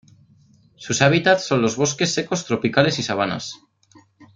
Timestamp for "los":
1.61-1.75